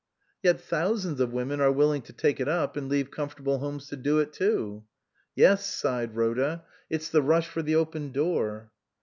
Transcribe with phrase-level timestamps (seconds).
[0.41, 3.95] "Yet thousands of women are willing to take it up, and leave comfortable homes to
[3.95, 4.83] do it too.""
[5.35, 8.71] Yes," sighed Rhoda," it's the rush for the open door."